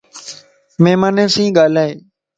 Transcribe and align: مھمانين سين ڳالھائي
مھمانين 0.83 1.29
سين 1.35 1.49
ڳالھائي 1.57 1.91